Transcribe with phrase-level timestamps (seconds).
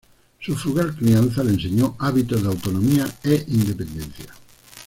[0.39, 4.33] Su frugal crianza le enseñó hábitos de autonomía e independencia.